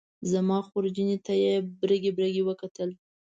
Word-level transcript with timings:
زما 0.31 0.57
خورجینې 0.67 1.17
ته 1.25 1.33
یې 1.43 1.53
برګې 1.79 2.11
برګې 2.17 2.41
وکتل. 2.45 2.89